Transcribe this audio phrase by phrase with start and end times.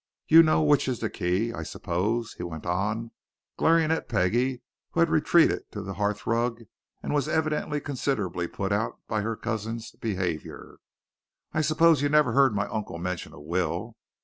[0.27, 3.11] "You know which is the key, I suppose," he went on,
[3.55, 6.63] glaring at Peggie, who had retreated to the hearthrug
[7.03, 10.79] and was evidently considerably put out by her cousin's behaviour.
[11.53, 13.95] "I suppose you never heard my uncle mention a will?